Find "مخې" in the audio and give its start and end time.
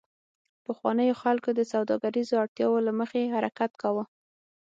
2.99-3.31